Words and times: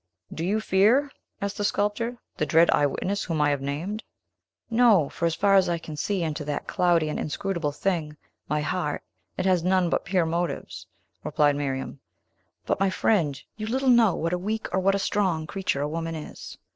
"Do 0.33 0.43
you 0.43 0.59
fear," 0.59 1.11
asked 1.43 1.59
the 1.59 1.63
sculptor, 1.63 2.17
"the 2.35 2.45
dread 2.47 2.71
eye 2.71 2.87
witness 2.87 3.25
whom 3.25 3.39
I 3.39 3.51
have 3.51 3.61
named?" 3.61 4.03
"No; 4.67 5.09
for, 5.09 5.27
as 5.27 5.35
far 5.35 5.53
as 5.53 5.69
I 5.69 5.77
can 5.77 5.95
see 5.95 6.23
into 6.23 6.43
that 6.45 6.65
cloudy 6.65 7.07
and 7.07 7.19
inscrutable 7.19 7.71
thing, 7.71 8.17
my 8.49 8.61
heart, 8.61 9.03
it 9.37 9.45
has 9.45 9.63
none 9.63 9.91
but 9.91 10.03
pure 10.03 10.25
motives," 10.25 10.87
replied 11.23 11.55
Miriam. 11.55 11.99
"But, 12.65 12.79
my 12.79 12.89
friend, 12.89 13.39
you 13.57 13.67
little 13.67 13.89
know 13.91 14.15
what 14.15 14.33
a 14.33 14.39
weak 14.39 14.67
or 14.73 14.79
what 14.79 14.95
a 14.95 14.97
strong 14.97 15.45
creature 15.45 15.81
a 15.81 15.87
woman 15.87 16.15
is! 16.15 16.57